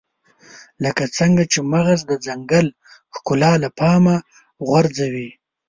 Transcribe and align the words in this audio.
لکه 0.83 1.03
څنګه 1.17 1.43
چې 1.51 1.59
مغز 1.73 1.99
د 2.09 2.13
ځنګل 2.25 2.67
ښکلا 3.15 3.51
له 3.63 3.69
پامه 3.79 4.15
غورځوي. 4.67 5.29